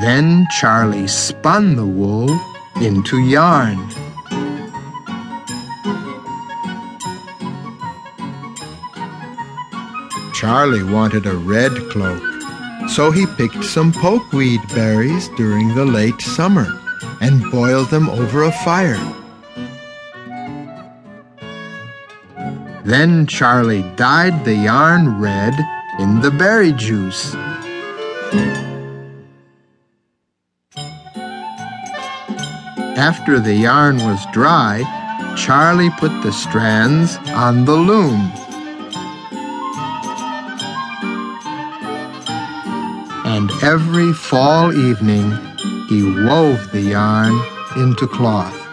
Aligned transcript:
Then 0.00 0.46
Charlie 0.60 1.08
spun 1.08 1.76
the 1.76 1.86
wool 1.86 2.30
into 2.80 3.18
yarn. 3.18 3.78
Charlie 10.34 10.82
wanted 10.82 11.26
a 11.26 11.36
red 11.36 11.72
cloak, 11.90 12.22
so 12.90 13.10
he 13.10 13.24
picked 13.38 13.64
some 13.64 13.92
pokeweed 13.92 14.60
berries 14.74 15.28
during 15.36 15.74
the 15.74 15.84
late 15.84 16.20
summer 16.20 16.66
and 17.20 17.50
boiled 17.50 17.88
them 17.88 18.10
over 18.10 18.42
a 18.42 18.52
fire. 18.52 18.98
Then 22.84 23.26
Charlie 23.26 23.82
dyed 23.96 24.44
the 24.44 24.54
yarn 24.54 25.18
red 25.18 25.54
in 25.98 26.20
the 26.20 26.30
berry 26.30 26.72
juice. 26.72 27.34
After 32.96 33.38
the 33.38 33.54
yarn 33.54 33.96
was 33.98 34.24
dry, 34.32 34.82
Charlie 35.36 35.90
put 35.90 36.22
the 36.22 36.32
strands 36.32 37.16
on 37.28 37.64
the 37.64 37.74
loom. 37.74 38.32
And 43.26 43.50
every 43.62 44.12
fall 44.12 44.72
evening, 44.72 45.32
he 45.88 46.02
wove 46.02 46.70
the 46.72 46.80
yarn 46.80 47.34
into 47.76 48.06
cloth. 48.06 48.63